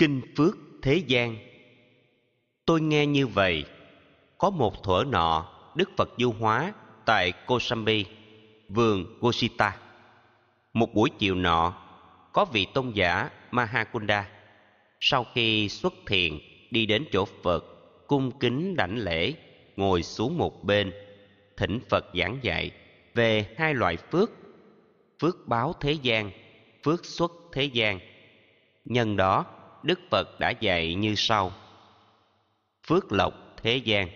Kinh 0.00 0.20
Phước 0.36 0.56
Thế 0.82 0.96
gian 1.06 1.36
Tôi 2.66 2.80
nghe 2.80 3.06
như 3.06 3.26
vậy, 3.26 3.64
có 4.38 4.50
một 4.50 4.82
thuở 4.82 5.04
nọ 5.08 5.52
Đức 5.74 5.90
Phật 5.96 6.10
du 6.18 6.32
hóa 6.32 6.72
tại 7.04 7.32
Kosambi, 7.46 8.04
vườn 8.68 9.18
Gosita. 9.20 9.76
Một 10.72 10.94
buổi 10.94 11.10
chiều 11.18 11.34
nọ, 11.34 11.74
có 12.32 12.44
vị 12.44 12.66
tôn 12.74 12.90
giả 12.90 13.30
Mahakunda 13.50 14.28
sau 15.00 15.26
khi 15.34 15.68
xuất 15.68 15.94
thiền 16.06 16.38
đi 16.70 16.86
đến 16.86 17.04
chỗ 17.12 17.24
Phật, 17.42 17.64
cung 18.06 18.38
kính 18.38 18.76
đảnh 18.76 18.98
lễ, 18.98 19.32
ngồi 19.76 20.02
xuống 20.02 20.38
một 20.38 20.64
bên, 20.64 20.92
thỉnh 21.56 21.78
Phật 21.88 22.04
giảng 22.14 22.38
dạy 22.42 22.70
về 23.14 23.54
hai 23.58 23.74
loại 23.74 23.96
phước, 23.96 24.30
phước 25.18 25.48
báo 25.48 25.72
thế 25.80 25.92
gian, 25.92 26.30
phước 26.84 27.04
xuất 27.04 27.32
thế 27.52 27.64
gian. 27.64 27.98
Nhân 28.84 29.16
đó, 29.16 29.46
Đức 29.82 30.00
Phật 30.10 30.40
đã 30.40 30.50
dạy 30.50 30.94
như 30.94 31.14
sau: 31.14 31.52
Phước 32.86 33.12
lộc 33.12 33.34
thế 33.62 33.76
gian. 33.76 34.08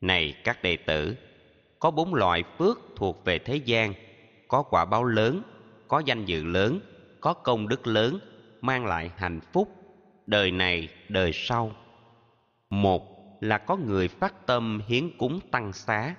Này 0.00 0.34
các 0.44 0.62
đệ 0.62 0.76
tử, 0.76 1.16
có 1.78 1.90
bốn 1.90 2.14
loại 2.14 2.44
phước 2.58 2.78
thuộc 2.96 3.24
về 3.24 3.38
thế 3.38 3.56
gian, 3.56 3.94
có 4.48 4.62
quả 4.62 4.84
báo 4.84 5.04
lớn, 5.04 5.42
có 5.88 5.98
danh 5.98 6.24
dự 6.24 6.44
lớn, 6.44 6.80
có 7.20 7.32
công 7.32 7.68
đức 7.68 7.86
lớn, 7.86 8.18
mang 8.60 8.86
lại 8.86 9.10
hạnh 9.16 9.40
phúc 9.52 9.68
đời 10.26 10.50
này 10.50 10.88
đời 11.08 11.30
sau. 11.34 11.72
Một 12.70 13.14
là 13.40 13.58
có 13.58 13.76
người 13.76 14.08
phát 14.08 14.46
tâm 14.46 14.80
hiến 14.88 15.18
cúng 15.18 15.40
tăng 15.50 15.72
xá, 15.72 16.14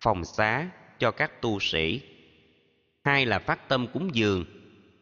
phòng 0.00 0.24
xá 0.24 0.70
cho 0.98 1.10
các 1.10 1.42
tu 1.42 1.60
sĩ. 1.60 2.00
Hai 3.04 3.26
là 3.26 3.38
phát 3.38 3.68
tâm 3.68 3.86
cúng 3.92 4.14
giường, 4.14 4.44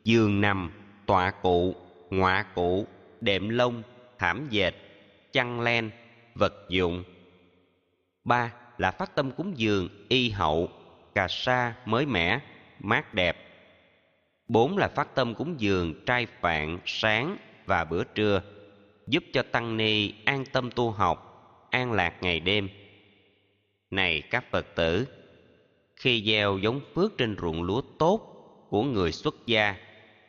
giường 0.04 0.40
nằm, 0.40 0.73
tọa 1.06 1.30
cụ, 1.30 1.74
ngọa 2.10 2.44
cụ, 2.54 2.86
đệm 3.20 3.48
lông, 3.48 3.82
thảm 4.18 4.46
dệt, 4.50 4.74
chăn 5.32 5.60
len, 5.60 5.90
vật 6.34 6.54
dụng. 6.68 7.04
Ba 8.24 8.54
là 8.78 8.90
phát 8.90 9.15
tâm 9.15 9.30
cúng 9.30 9.52
dường, 9.56 9.88
y 10.09 10.30
hậu, 10.30 10.68
cà 11.15 11.28
sa 11.28 11.74
mới 11.84 12.06
mẻ, 12.06 12.40
mát 12.80 13.15
đẹp. 13.15 13.37
Bốn 14.48 14.78
là 14.78 14.88
phát 14.88 15.15
tâm 15.15 15.34
cúng 15.34 15.54
dường, 15.59 16.04
trai 16.04 16.26
phạn, 16.40 16.78
sáng 16.87 17.37
và 17.66 17.84
bữa 17.84 18.04
trưa, 18.04 18.43
giúp 19.06 19.24
cho 19.32 19.43
tăng 19.43 19.76
ni 19.76 20.15
an 20.24 20.45
tâm 20.52 20.70
tu 20.70 20.90
học, 20.90 21.24
an 21.70 21.93
lạc 21.93 22.15
ngày 22.22 22.40
đêm. 22.40 22.68
Này 23.90 24.22
các 24.30 24.45
Phật 24.50 24.66
tử, 24.74 25.06
khi 25.96 26.24
gieo 26.26 26.59
giống 26.59 26.80
phước 26.95 27.18
trên 27.18 27.37
ruộng 27.40 27.62
lúa 27.62 27.80
tốt 27.98 28.20
của 28.68 28.82
người 28.82 29.12
xuất 29.12 29.34
gia, 29.46 29.76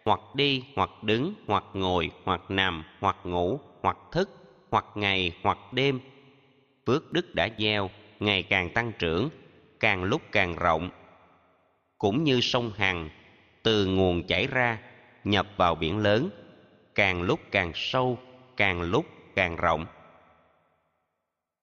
hoặc 0.05 0.19
đi, 0.33 0.64
hoặc 0.75 0.89
đứng, 1.03 1.33
hoặc 1.47 1.66
ngồi, 1.73 2.11
hoặc 2.25 2.42
nằm, 2.50 2.83
hoặc 3.02 3.17
ngủ, 3.23 3.61
hoặc 3.83 3.97
thức, 4.11 4.30
hoặc 4.72 4.86
ngày, 4.95 5.39
hoặc 5.44 5.59
đêm, 5.72 6.00
phước 6.86 7.11
đức 7.11 7.33
đã 7.36 7.50
gieo 7.58 7.92
ngày 8.20 8.44
càng 8.44 8.70
tăng 8.70 8.94
trưởng, 9.00 9.30
càng 9.80 10.03
lúc 10.03 10.22
càng 10.31 10.55
rộng. 10.55 10.89
Cũng 11.97 12.23
như 12.23 12.39
sông 12.42 12.72
Hằng 12.75 13.09
từ 13.64 13.86
nguồn 13.86 14.23
chảy 14.27 14.47
ra 14.47 14.80
nhập 15.23 15.47
vào 15.58 15.75
biển 15.75 15.97
lớn, 15.97 16.30
càng 16.95 17.22
lúc 17.22 17.42
càng 17.52 17.72
sâu, 17.75 18.20
càng 18.58 18.81
lúc 18.81 19.05
càng 19.36 19.55
rộng. 19.55 19.88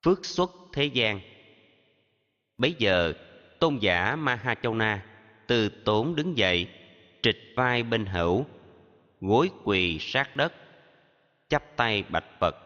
Phước 0.05 0.25
xuất 0.25 0.51
thế 0.73 0.85
gian 0.87 1.21
Bấy 2.59 2.75
giờ, 2.79 3.13
tôn 3.59 3.79
giả 3.79 4.17
Mahachona 4.17 5.07
từ 5.47 5.69
tốn 5.85 6.15
đứng 6.15 6.39
dậy, 6.39 6.69
trịch 7.23 7.53
vai 7.57 7.83
bên 7.83 8.07
hữu, 8.07 8.47
gối 9.21 9.51
quỳ 9.65 9.99
sát 10.01 10.37
đất, 10.37 10.53
chắp 11.49 11.77
tay 11.77 12.05
bạch 12.09 12.41
Phật. 12.41 12.57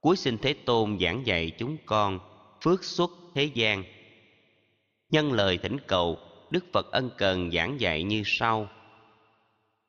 Cuối 0.00 0.16
xin 0.16 0.38
Thế 0.38 0.54
Tôn 0.64 0.98
giảng 1.00 1.26
dạy 1.26 1.52
chúng 1.58 1.76
con 1.86 2.18
phước 2.62 2.84
xuất 2.84 3.10
thế 3.34 3.44
gian. 3.44 3.84
Nhân 5.10 5.32
lời 5.32 5.58
thỉnh 5.58 5.76
cầu, 5.86 6.18
Đức 6.50 6.64
Phật 6.72 6.92
ân 6.92 7.10
cần 7.18 7.50
giảng 7.50 7.80
dạy 7.80 8.02
như 8.02 8.22
sau. 8.26 8.68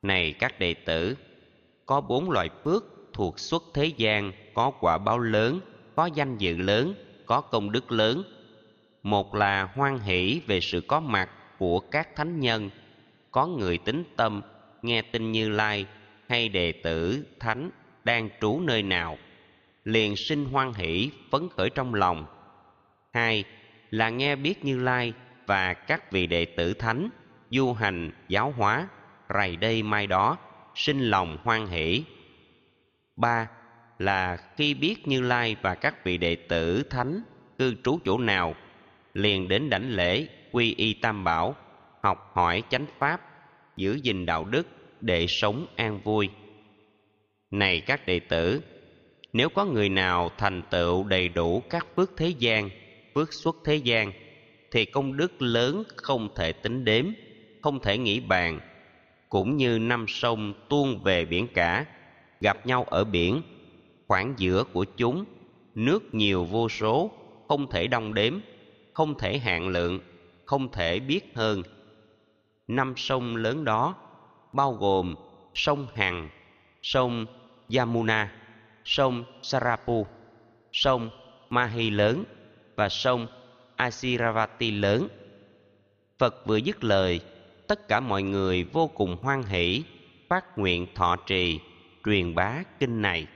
Này 0.02 0.34
các 0.38 0.58
đệ 0.58 0.74
tử, 0.74 1.16
có 1.86 2.00
bốn 2.00 2.30
loại 2.30 2.50
phước 2.64 2.84
thuộc 3.12 3.38
xuất 3.38 3.62
thế 3.74 3.86
gian 3.96 4.32
có 4.54 4.70
quả 4.70 4.98
báo 4.98 5.18
lớn, 5.18 5.60
có 5.96 6.06
danh 6.06 6.38
dự 6.38 6.56
lớn, 6.56 6.94
có 7.26 7.40
công 7.40 7.72
đức 7.72 7.92
lớn. 7.92 8.22
Một 9.02 9.34
là 9.34 9.62
hoan 9.62 9.98
hỷ 9.98 10.40
về 10.46 10.60
sự 10.60 10.80
có 10.80 11.00
mặt 11.00 11.30
của 11.58 11.80
các 11.80 12.16
thánh 12.16 12.40
nhân, 12.40 12.70
có 13.30 13.46
người 13.46 13.78
tính 13.78 14.04
tâm 14.16 14.42
nghe 14.82 15.02
tin 15.02 15.32
Như 15.32 15.48
Lai 15.48 15.86
hay 16.28 16.48
đệ 16.48 16.72
tử 16.72 17.26
thánh 17.40 17.70
đang 18.04 18.28
trú 18.40 18.60
nơi 18.60 18.82
nào, 18.82 19.18
liền 19.84 20.16
sinh 20.16 20.44
hoan 20.44 20.72
hỷ 20.74 21.10
phấn 21.30 21.48
khởi 21.56 21.70
trong 21.70 21.94
lòng. 21.94 22.26
Hai 23.12 23.44
là 23.90 24.10
nghe 24.10 24.36
biết 24.36 24.64
Như 24.64 24.78
Lai 24.78 25.12
và 25.46 25.74
các 25.74 26.12
vị 26.12 26.26
đệ 26.26 26.44
tử 26.44 26.74
thánh 26.74 27.08
du 27.50 27.72
hành 27.72 28.10
giáo 28.28 28.54
hóa 28.56 28.88
rày 29.34 29.56
đây 29.56 29.82
mai 29.82 30.06
đó 30.06 30.36
sinh 30.74 31.00
lòng 31.00 31.38
hoan 31.44 31.66
hỷ. 31.66 32.04
Ba 33.16 33.48
là 33.98 34.36
khi 34.56 34.74
biết 34.74 35.08
Như 35.08 35.20
Lai 35.20 35.56
và 35.62 35.74
các 35.74 36.04
vị 36.04 36.18
đệ 36.18 36.36
tử 36.36 36.82
thánh 36.90 37.22
cư 37.58 37.74
trú 37.84 37.98
chỗ 38.04 38.18
nào, 38.18 38.54
liền 39.14 39.48
đến 39.48 39.70
đảnh 39.70 39.90
lễ 39.90 40.28
quy 40.52 40.74
y 40.74 40.94
tam 40.94 41.24
bảo, 41.24 41.56
học 42.02 42.30
hỏi 42.34 42.62
chánh 42.68 42.86
pháp, 42.98 43.20
giữ 43.76 43.98
gìn 44.02 44.26
đạo 44.26 44.44
đức 44.44 44.66
để 45.00 45.26
sống 45.28 45.66
an 45.76 46.00
vui. 46.04 46.28
Này 47.50 47.80
các 47.80 48.06
đệ 48.06 48.20
tử, 48.20 48.62
nếu 49.32 49.48
có 49.48 49.64
người 49.64 49.88
nào 49.88 50.30
thành 50.38 50.62
tựu 50.70 51.04
đầy 51.04 51.28
đủ 51.28 51.62
các 51.70 51.86
phước 51.96 52.10
thế 52.16 52.28
gian, 52.28 52.70
phước 53.14 53.32
xuất 53.32 53.56
thế 53.64 53.76
gian, 53.76 54.12
thì 54.70 54.84
công 54.84 55.16
đức 55.16 55.42
lớn 55.42 55.82
không 55.96 56.28
thể 56.34 56.52
tính 56.52 56.84
đếm, 56.84 57.04
không 57.62 57.80
thể 57.80 57.98
nghĩ 57.98 58.20
bàn, 58.20 58.60
cũng 59.28 59.56
như 59.56 59.78
năm 59.78 60.04
sông 60.08 60.54
tuôn 60.68 61.02
về 61.02 61.24
biển 61.24 61.48
cả 61.54 61.86
gặp 62.40 62.66
nhau 62.66 62.84
ở 62.84 63.04
biển 63.04 63.42
khoảng 64.06 64.34
giữa 64.36 64.64
của 64.72 64.84
chúng 64.84 65.24
nước 65.74 66.14
nhiều 66.14 66.44
vô 66.44 66.68
số 66.68 67.10
không 67.48 67.70
thể 67.70 67.86
đong 67.86 68.14
đếm 68.14 68.34
không 68.92 69.18
thể 69.18 69.38
hạn 69.38 69.68
lượng 69.68 70.00
không 70.44 70.72
thể 70.72 71.00
biết 71.00 71.20
hơn 71.34 71.62
năm 72.68 72.94
sông 72.96 73.36
lớn 73.36 73.64
đó, 73.64 73.94
bao 74.52 74.72
gồm 74.72 75.14
sông 75.54 75.86
hằng 75.94 76.28
sông 76.82 77.26
yamuna, 77.76 78.32
sông 78.84 79.24
sarapu, 79.42 80.06
sông 80.72 81.10
mahi 81.50 81.90
lớn 81.90 82.24
và 82.76 82.88
sông 82.88 83.26
asiravati 83.76 84.70
lớn. 84.70 85.08
Phật 86.18 86.46
vừa 86.46 86.56
dứt 86.56 86.84
lời, 86.84 87.20
tất 87.66 87.88
cả 87.88 88.00
mọi 88.00 88.22
người 88.22 88.64
vô 88.64 88.90
cùng 88.94 89.16
hoan 89.22 89.42
hỷ, 89.42 89.82
phát 90.28 90.58
nguyện 90.58 90.86
thọ 90.94 91.16
trì, 91.16 91.60
truyền 92.04 92.34
bá 92.34 92.62
kinh 92.78 93.02
này. 93.02 93.26